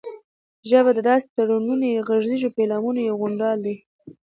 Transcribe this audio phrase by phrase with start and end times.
[0.69, 3.75] ژبه د داسې تړوني غږیزو پيلامو یو غونډال دی